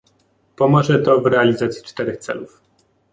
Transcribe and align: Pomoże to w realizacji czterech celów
Pomoże 0.55 0.99
to 0.99 1.21
w 1.21 1.25
realizacji 1.25 1.83
czterech 1.83 2.17
celów 2.17 2.61